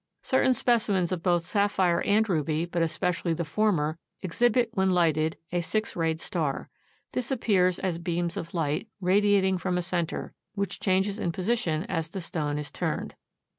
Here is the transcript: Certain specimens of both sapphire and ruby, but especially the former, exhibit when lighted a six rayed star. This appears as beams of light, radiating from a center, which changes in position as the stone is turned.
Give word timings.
Certain 0.23 0.55
specimens 0.55 1.11
of 1.11 1.21
both 1.21 1.43
sapphire 1.43 2.01
and 2.01 2.27
ruby, 2.27 2.65
but 2.65 2.81
especially 2.81 3.35
the 3.35 3.45
former, 3.45 3.99
exhibit 4.23 4.71
when 4.73 4.89
lighted 4.89 5.37
a 5.51 5.61
six 5.61 5.95
rayed 5.95 6.19
star. 6.19 6.69
This 7.11 7.29
appears 7.29 7.77
as 7.77 7.99
beams 7.99 8.35
of 8.35 8.55
light, 8.55 8.87
radiating 8.99 9.59
from 9.59 9.77
a 9.77 9.83
center, 9.83 10.33
which 10.55 10.79
changes 10.79 11.19
in 11.19 11.31
position 11.31 11.83
as 11.83 12.07
the 12.07 12.19
stone 12.19 12.57
is 12.57 12.71
turned. 12.71 13.13